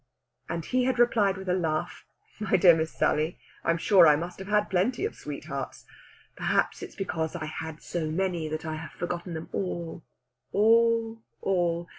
[0.49, 2.07] And he had replied with a laugh:
[2.39, 5.85] "My dear Miss Sally, I'm sure I must have had plenty of sweethearts.
[6.35, 10.03] Perhaps it's because I had so many that I have forgotten them all
[10.51, 11.87] all all!